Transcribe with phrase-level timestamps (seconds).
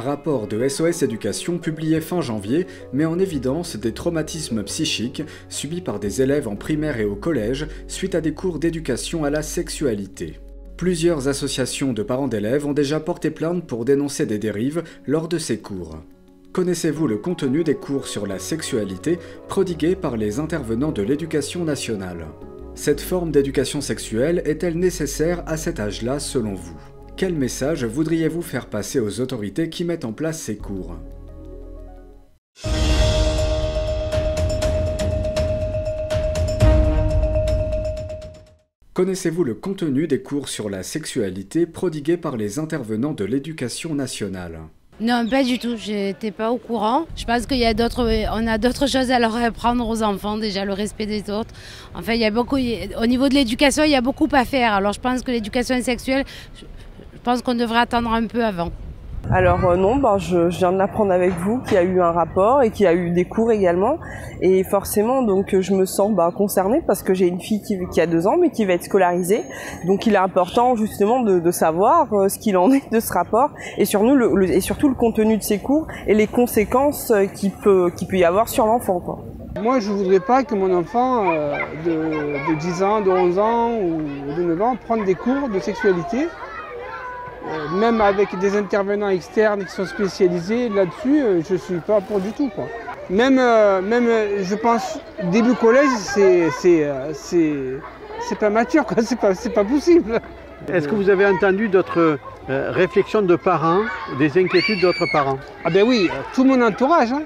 [0.00, 5.82] Un rapport de SOS Éducation publié fin janvier met en évidence des traumatismes psychiques subis
[5.82, 9.42] par des élèves en primaire et au collège suite à des cours d'éducation à la
[9.42, 10.40] sexualité.
[10.78, 15.36] Plusieurs associations de parents d'élèves ont déjà porté plainte pour dénoncer des dérives lors de
[15.36, 15.98] ces cours.
[16.54, 22.28] Connaissez-vous le contenu des cours sur la sexualité prodigués par les intervenants de l'éducation nationale?
[22.74, 26.80] Cette forme d'éducation sexuelle est-elle nécessaire à cet âge-là selon vous?
[27.16, 30.96] Quel message voudriez-vous faire passer aux autorités qui mettent en place ces cours?
[38.94, 44.60] Connaissez-vous le contenu des cours sur la sexualité prodigués par les intervenants de l'éducation nationale?
[45.00, 45.76] Non, pas du tout.
[45.78, 47.06] J'étais pas au courant.
[47.16, 50.36] Je pense qu'il y a d'autres, on a d'autres choses à leur apprendre aux enfants.
[50.36, 51.54] Déjà le respect des autres.
[51.94, 52.56] Enfin, il y a beaucoup.
[52.56, 54.74] Au niveau de l'éducation, il y a beaucoup à faire.
[54.74, 56.26] Alors, je pense que l'éducation sexuelle,
[57.20, 58.70] je pense qu'on devrait attendre un peu avant.
[59.30, 62.12] Alors euh, non, ben, je, viens de l'apprendre avec vous qu'il y a eu un
[62.12, 63.98] rapport et qu'il y a eu des cours également.
[64.40, 68.06] Et forcément, donc je me sens ben, concernée parce que j'ai une fille qui, a
[68.06, 69.42] deux ans mais qui va être scolarisée.
[69.86, 73.50] Donc il est important justement de, savoir euh, ce qu'il en est de ce rapport
[73.76, 77.50] et, surtout le, et surtout le contenu de ces cours et les conséquences euh, qu'il
[77.50, 79.02] peut, peut y avoir sur l'enfant.
[79.60, 81.32] Moi, je ne voudrais pas que mon enfant
[81.84, 84.00] de, de 10 ans, de 11 ans ou
[84.34, 86.49] de 9 ans prenne des cours de sexualité euh,
[87.72, 92.20] même avec des intervenants externes qui sont spécialisés là-dessus, euh, je ne suis pas pour
[92.20, 92.50] du tout.
[92.54, 92.64] Quoi.
[93.08, 94.06] Même, euh, même
[94.42, 96.50] je pense, début collège, c'est,
[97.12, 98.98] c'est, pas mature, quoi.
[99.02, 100.20] C'est, pas, c'est pas possible.
[100.68, 102.18] Est-ce que vous avez entendu d'autres
[102.48, 103.80] réflexions de parents,
[104.18, 105.38] des inquiétudes d'autres parents?
[105.64, 107.12] Ah ben oui, tout mon entourage.
[107.12, 107.22] Hein.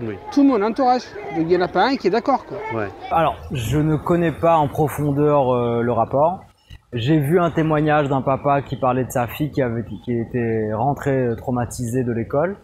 [0.00, 0.16] Oui.
[0.32, 1.02] Tout mon entourage.
[1.36, 2.44] Donc il n'y en a pas un qui est d'accord.
[2.44, 2.58] Quoi.
[2.74, 2.88] Ouais.
[3.10, 6.44] Alors, je ne connais pas en profondeur le rapport.
[6.92, 10.74] J'ai vu un témoignage d'un papa qui parlait de sa fille qui avait qui était
[10.74, 12.58] rentrée traumatisée de l'école.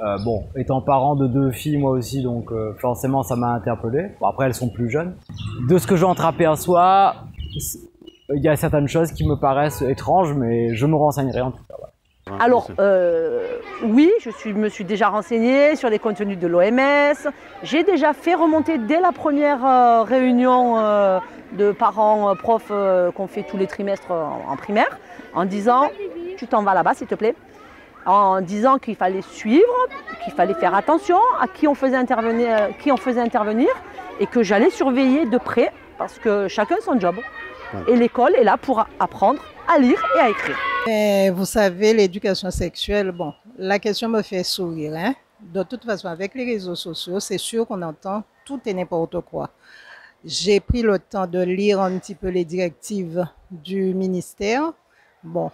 [0.00, 4.12] Euh, bon, étant parent de deux filles moi aussi, donc euh, forcément ça m'a interpellé.
[4.20, 5.16] Bon, après elles sont plus jeunes.
[5.68, 6.14] De ce que j'en
[6.56, 7.14] soi,
[8.34, 11.62] il y a certaines choses qui me paraissent étranges, mais je me renseignerai en tout
[11.68, 11.71] cas.
[12.40, 17.30] Alors, euh, oui, je suis, me suis déjà renseignée sur les contenus de l'OMS.
[17.62, 21.18] J'ai déjà fait remonter dès la première euh, réunion euh,
[21.52, 22.72] de parents, profs
[23.14, 24.98] qu'on fait tous les trimestres en, primaire,
[25.34, 25.90] en disant
[26.36, 27.34] tu t'en vas là-bas s'il te plaît,
[28.06, 29.86] en disant qu'il fallait suivre,
[30.24, 33.68] qu'il fallait faire attention à qui on faisait intervenir, qui on faisait intervenir
[34.18, 37.16] et que j'allais surveiller de près parce que chacun son job.
[37.86, 40.58] Et l'école est là pour apprendre à lire et à écrire.
[40.86, 44.94] Et vous savez, l'éducation sexuelle, bon, la question me fait sourire.
[44.96, 45.14] Hein?
[45.40, 49.50] De toute façon, avec les réseaux sociaux, c'est sûr qu'on entend tout et n'importe quoi.
[50.24, 54.72] J'ai pris le temps de lire un petit peu les directives du ministère.
[55.22, 55.50] Bon,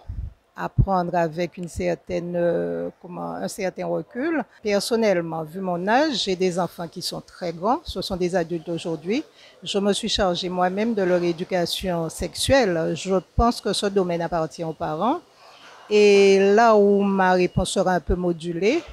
[0.59, 4.43] apprendre avec une certaine, euh, comment, un certain recul.
[4.61, 8.67] Personnellement, vu mon âge, j'ai des enfants qui sont très grands, ce sont des adultes
[8.69, 9.23] aujourd'hui.
[9.63, 12.93] Je me suis chargée moi-même de leur éducation sexuelle.
[12.95, 15.19] Je pense que ce domaine appartient aux parents.
[15.89, 18.83] Et là où ma réponse sera un peu modulée,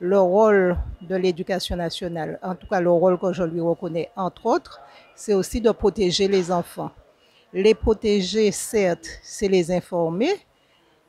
[0.00, 4.46] le rôle de l'éducation nationale, en tout cas le rôle que je lui reconnais entre
[4.46, 4.80] autres,
[5.14, 6.90] c'est aussi de protéger les enfants.
[7.52, 10.30] Les protéger, certes, c'est les informer,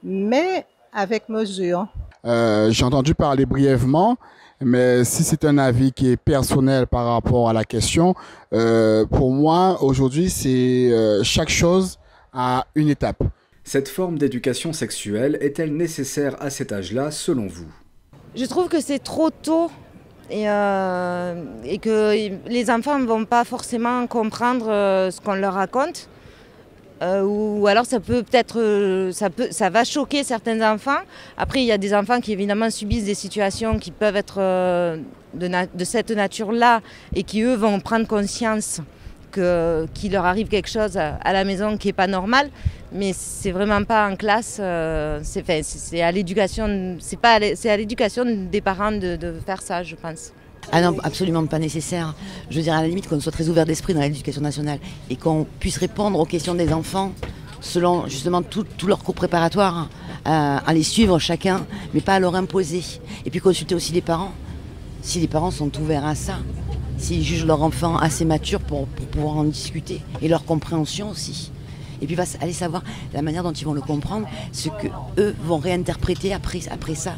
[0.03, 1.87] mais avec mesure.
[2.25, 4.17] Euh, j'ai entendu parler brièvement,
[4.61, 8.15] mais si c'est un avis qui est personnel par rapport à la question,
[8.53, 11.97] euh, pour moi, aujourd'hui, c'est euh, chaque chose
[12.33, 13.23] à une étape.
[13.63, 17.67] Cette forme d'éducation sexuelle est-elle nécessaire à cet âge-là, selon vous?
[18.35, 19.69] Je trouve que c'est trop tôt
[20.29, 24.67] et, et, que les enfants ne vont pas forcément comprendre
[25.11, 26.07] ce qu'on leur raconte.
[27.01, 30.99] Euh, ou alors ça peut peut-être, euh, ça, peut, ça va choquer certains enfants.
[31.37, 34.97] Après, il y a des enfants qui évidemment subissent des situations qui peuvent être euh,
[35.33, 36.81] de, cette nature-là
[37.15, 38.81] et qui eux vont prendre conscience
[39.31, 42.49] qu'il leur arrive quelque chose à, la maison qui n'est pas normal.
[42.91, 44.59] Mais c'est vraiment pas en classe,
[45.21, 50.33] c'est à l'éducation, c'est à l'éducation des parents de faire ça, je pense.
[50.71, 52.13] Ah non, absolument pas nécessaire.
[52.49, 54.79] Je veux dire, à la limite, qu'on soit très ouvert d'esprit dans l'éducation nationale
[55.09, 57.11] et qu'on puisse répondre aux questions des enfants
[57.61, 59.89] selon justement tout, leur cours préparatoire,
[60.27, 62.83] euh, à les suivre chacun, mais pas à leur imposer.
[63.25, 64.31] Et puis consulter aussi les parents,
[65.01, 66.35] si les parents sont ouverts à ça,
[66.97, 71.51] s'ils jugent leur enfant assez mature pour, pouvoir en discuter, et leur compréhension aussi.
[72.01, 72.83] Et puis aller savoir
[73.13, 74.87] la manière dont ils vont le comprendre, ce que
[75.17, 77.15] eux vont réinterpréter après, après ça.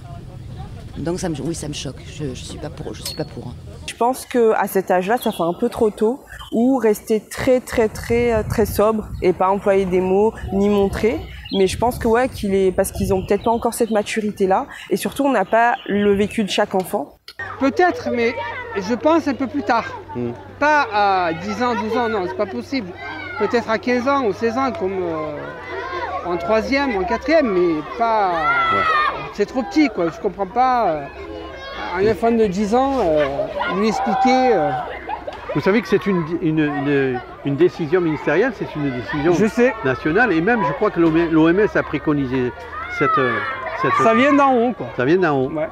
[0.98, 2.02] Donc ça me, oui, ça me choque.
[2.14, 2.94] Je ne suis pas pour.
[2.94, 3.48] Je suis pas pour.
[3.48, 3.54] Hein.
[3.88, 6.22] Je pense qu'à cet âge-là, ça fait un peu trop tôt,
[6.52, 11.20] ou rester très très très très sobre et pas employer des mots ni montrer.
[11.54, 14.48] Mais je pense que ouais, qu'il est parce qu'ils ont peut-être pas encore cette maturité
[14.48, 17.18] là, et surtout on n'a pas le vécu de chaque enfant.
[17.60, 18.34] Peut-être, mais
[18.78, 19.86] je pense un peu plus tard.
[20.16, 20.32] Mm.
[20.60, 22.92] Pas à 10 ans, 12 ans, non, c'est pas possible.
[23.40, 25.38] Peut-être à 15 ans ou 16 ans, comme euh,
[26.26, 28.32] en troisième ou en quatrième, mais pas.
[29.34, 30.10] C'est trop petit, quoi.
[30.10, 30.88] Je comprends pas.
[30.88, 31.02] euh,
[31.98, 33.26] un enfant de 10 ans, euh,
[33.80, 34.54] lui expliquer.
[34.54, 34.70] euh,
[35.56, 39.74] Vous savez que c'est une, une- une- une décision ministérielle, c'est une décision je sais,
[39.84, 42.52] nationale, et même je crois que l'OMS a préconisé
[42.98, 43.10] cette,
[43.82, 44.88] cette- ça vient d'en haut, quoi.
[44.96, 45.50] ça vient d'en haut.
[45.52, 45.68] Ouais.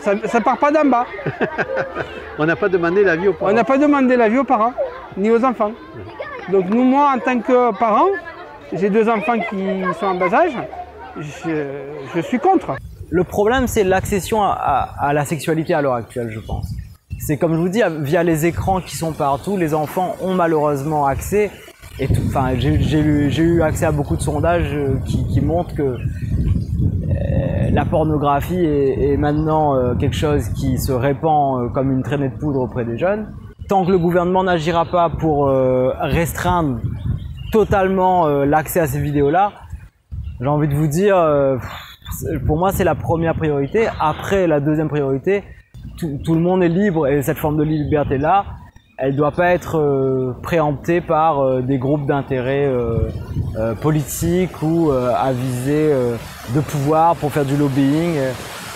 [0.00, 1.06] Ça, ça part pas d'en bas.
[2.38, 3.52] On n'a pas demandé l'avis aux On parents.
[3.52, 4.74] n'a pas demandé l'avis aux parents,
[5.16, 5.72] ni aux enfants.
[6.50, 8.08] Donc nous, moi, en tant que parent,
[8.74, 10.52] j'ai deux enfants qui sont en bas âge,
[11.20, 12.76] je, je suis contre.
[13.10, 16.72] Le problème, c'est l'accession à, à- à la sexualité à l'heure actuelle, je pense.
[17.18, 21.06] C'est comme je vous dis, via les écrans qui sont partout, les enfants ont malheureusement
[21.06, 21.50] accès.
[21.98, 25.74] Et tout, enfin, j'ai eu, eu accès à beaucoup de sondages euh, qui, qui montrent
[25.74, 25.96] que euh,
[27.70, 32.36] la pornographie est, est maintenant euh, quelque chose qui se répand comme une traînée de
[32.36, 33.26] poudre auprès des jeunes.
[33.68, 35.46] Tant que le gouvernement n'agira pas pour
[36.00, 36.80] restreindre
[37.52, 39.52] totalement l'accès à ces vidéos-là,
[40.42, 41.56] j'ai envie de vous dire, euh,
[42.46, 43.86] pour moi, c'est la première priorité.
[44.00, 45.44] Après, la deuxième priorité,
[45.98, 48.44] tout, le monde est libre et cette forme de liberté-là,
[48.98, 55.32] elle doit pas être euh, préemptée par euh, des groupes d'intérêt euh, politiques ou à
[55.32, 56.16] viser euh,
[56.54, 58.16] de pouvoir pour faire du lobbying.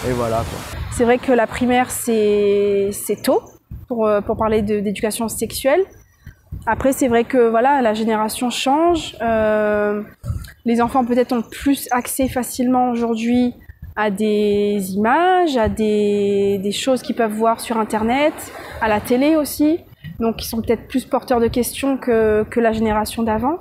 [0.09, 0.45] Et, voilà.
[0.93, 2.93] C'est vrai que la primaire, c'est
[3.25, 3.43] tôt
[3.89, 5.81] pour, pour parler d'éducation sexuelle.
[6.67, 9.17] Après, c'est vrai que voilà, la génération change.
[9.23, 10.03] Euh,
[10.65, 13.55] les enfants peut-être ont plus accès facilement aujourd'hui
[13.95, 18.35] à des images, à des, des choses qu'ils peuvent voir sur Internet,
[18.81, 19.79] à la télé aussi.
[20.19, 23.59] Donc, ils sont peut-être plus porteurs de questions que, que la génération d'avant.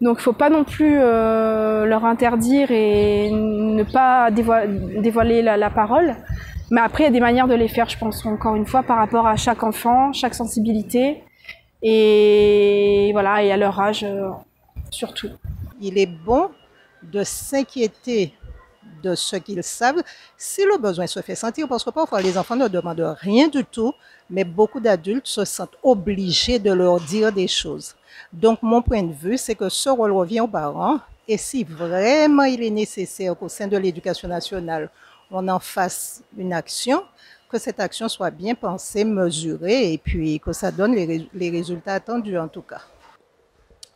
[0.00, 4.66] Donc, il faut pas non plus euh, leur interdire et ne pas dévoi-
[5.00, 6.16] dévoiler la, la parole.
[6.70, 8.82] Mais après, il y a des manières de les faire, je pense, encore une fois,
[8.82, 11.22] par rapport à chaque enfant, chaque sensibilité.
[11.82, 14.30] Et voilà, et à leur âge euh,
[14.90, 15.30] surtout.
[15.80, 16.50] Il est bon
[17.02, 18.32] de s'inquiéter
[19.02, 20.02] de ce qu'ils savent
[20.36, 23.64] si le besoin se fait sentir, parce que parfois les enfants ne demandent rien du
[23.64, 23.92] tout,
[24.30, 27.96] mais beaucoup d'adultes se sentent obligés de leur dire des choses.
[28.32, 32.44] Donc mon point de vue, c'est que ce rôle revient aux parents, et si vraiment
[32.44, 34.88] il est nécessaire qu'au sein de l'éducation nationale,
[35.30, 37.02] on en fasse une action,
[37.52, 41.50] que cette action soit bien pensée, mesurée, et puis que ça donne les, rés- les
[41.50, 42.80] résultats attendus en tout cas.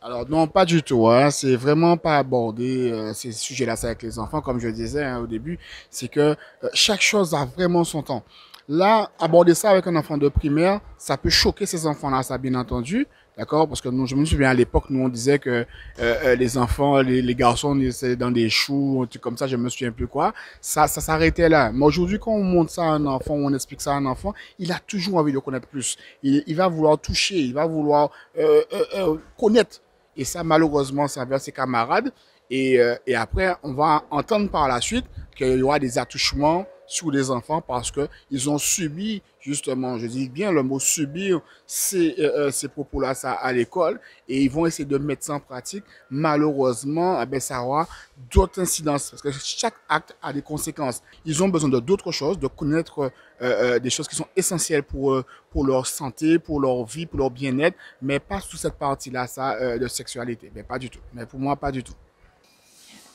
[0.01, 1.07] Alors non, pas du tout.
[1.07, 1.31] Hein.
[1.31, 5.27] C'est vraiment pas aborder euh, ces sujets-là avec les enfants, comme je disais hein, au
[5.27, 5.57] début.
[5.89, 6.35] C'est que euh,
[6.73, 8.23] chaque chose a vraiment son temps.
[8.69, 12.53] Là, aborder ça avec un enfant de primaire, ça peut choquer ces enfants-là, ça bien
[12.55, 13.07] entendu.
[13.37, 13.67] D'accord?
[13.67, 15.65] Parce que je me souviens à l'époque, nous on disait que euh,
[15.99, 19.55] euh, les enfants, les, les garçons, c'est dans des choux, un truc comme ça, je
[19.55, 20.33] me souviens plus quoi.
[20.59, 21.71] Ça, ça s'arrêtait là.
[21.71, 24.33] Mais aujourd'hui, quand on montre ça à un enfant, on explique ça à un enfant,
[24.57, 25.97] il a toujours envie de connaître plus.
[26.23, 29.81] Il, va vouloir toucher, il va vouloir euh, connaître.
[30.15, 32.11] Et ça, malheureusement, ça vers ses camarades.
[32.49, 35.05] Et, et après, on va entendre par la suite
[35.35, 40.07] qu'il y aura des attouchements sur les enfants parce que ils ont subi, justement, je
[40.07, 44.49] dis bien le mot subir ces, euh, euh, ces propos-là ça, à l'école et ils
[44.49, 45.83] vont essayer de mettre ça en pratique.
[46.09, 47.87] Malheureusement, eh ben, ça aura
[48.31, 51.03] d'autres incidences parce que chaque acte a des conséquences.
[51.25, 53.11] Ils ont besoin de d'autres choses, de connaître
[53.41, 57.29] euh, des choses qui sont essentielles pour, pour leur santé, pour leur vie, pour leur
[57.29, 60.51] bien-être, mais pas sous cette partie-là ça, de sexualité.
[60.55, 60.99] Mais pas du tout.
[61.13, 61.93] Mais pour moi, pas du tout.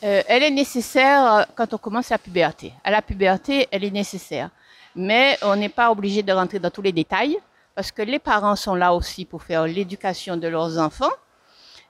[0.05, 2.73] Euh, elle est nécessaire euh, quand on commence la puberté.
[2.83, 4.51] À la puberté, elle est nécessaire.
[4.95, 7.39] Mais on n'est pas obligé de rentrer dans tous les détails
[7.75, 11.11] parce que les parents sont là aussi pour faire l'éducation de leurs enfants.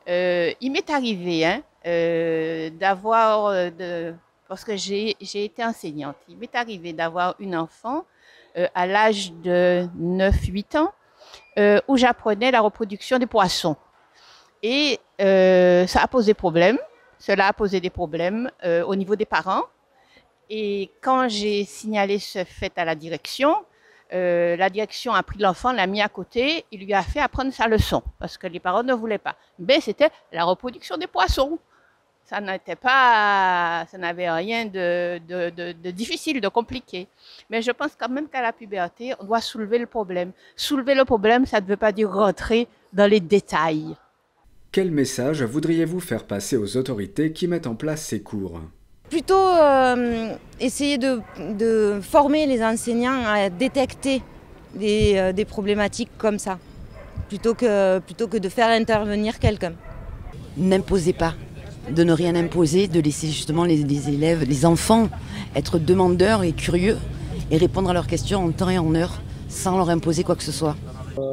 [0.08, 4.12] Euh, il m'est arrivé hein, euh, d'avoir, euh,
[4.48, 8.04] parce que j'ai été enseignante, il m'est arrivé d'avoir une enfant
[8.74, 10.92] à l'âge de 9-8 ans
[11.88, 13.76] où j'apprenais la reproduction des poissons.
[14.62, 16.76] Et ça a posé problème.
[17.22, 19.62] Cela a posé des problèmes euh, au niveau des parents.
[20.50, 23.54] Et quand j'ai signalé ce fait à la direction,
[24.12, 27.52] euh, la direction a pris l'enfant, l'a mis à côté, il lui a fait apprendre
[27.52, 29.36] sa leçon parce que les parents ne voulaient pas.
[29.60, 31.60] Mais c'était la reproduction des poissons.
[32.24, 37.06] Ça n'était pas, ça n'avait rien de, de, difficile, de compliqué.
[37.50, 40.32] Mais je pense quand même qu'à la puberté, on doit soulever le problème.
[40.56, 43.94] Soulever le problème, ça ne veut pas dire rentrer dans les détails.
[44.72, 48.58] Quel message voudriez-vous faire passer aux autorités qui mettent en place ces cours?
[49.10, 51.20] Plutôt euh, essayer de,
[51.58, 54.22] de former les enseignants à détecter
[54.74, 56.58] des, euh, des problématiques comme ça,
[57.28, 59.74] plutôt que, plutôt que de faire intervenir quelqu'un.
[60.56, 61.34] N'imposez pas.
[61.90, 65.08] de ne rien imposer, de laisser justement les, les élèves, les enfants
[65.54, 66.96] être demandeurs et curieux
[67.50, 70.42] et répondre à leurs questions en temps et en heure sans leur imposer quoi que
[70.44, 70.76] ce soit.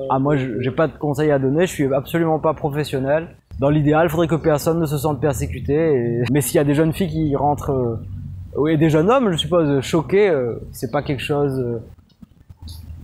[0.10, 3.28] Ah, moi, j'ai pas de conseils à donner, je suis absolument pas professionnel.
[3.60, 6.24] Dans l'idéal, il faudrait que personne ne se sente persécuté.
[6.32, 7.72] Mais s'il y a des jeunes filles qui rentrent,
[8.58, 11.60] euh, et des jeunes hommes, je suppose, choqués, euh, c'est pas quelque chose.
[11.60, 11.80] euh,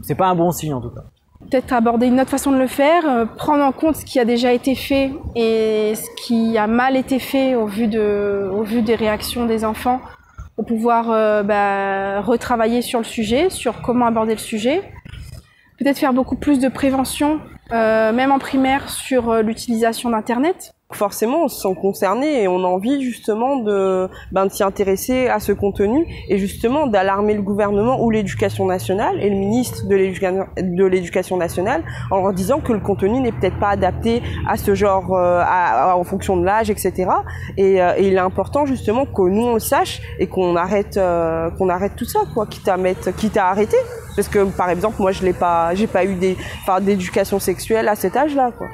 [0.01, 1.03] C'est pas un bon signe en tout cas.
[1.49, 4.25] peut-être aborder une autre façon de le faire, euh, prendre en compte ce qui a
[4.25, 8.81] déjà été fait et ce qui a mal été fait au vu, de, au vu
[8.81, 9.99] des réactions des enfants
[10.55, 14.81] pour pouvoir euh, bah, retravailler sur le sujet, sur comment aborder le sujet.
[15.77, 17.39] Peut-être faire beaucoup plus de prévention,
[17.71, 20.73] euh, même en primaire, sur euh, l'utilisation d'Internet.
[20.95, 25.27] Forcément, on se sent concerné et on a envie justement de, ben, de s'y intéresser
[25.27, 30.85] à ce contenu et justement d'alarmer le gouvernement ou l'éducation nationale et le ministre de
[30.85, 35.13] l'éducation nationale en leur disant que le contenu n'est peut-être pas adapté à ce genre,
[35.13, 37.09] euh, à- à- en fonction de l'âge, etc.
[37.57, 40.95] Et, euh, et il est important justement que nous on le sache et qu'on arrête,
[40.95, 43.77] euh, qu'on arrête tout ça, quoi, quitte à mettre, quitte à arrêter.
[44.15, 47.89] Parce que par exemple, moi je l'ai pas, j'ai pas eu des, enfin, d'éducation sexuelle
[47.89, 48.67] à cet âge-là, quoi.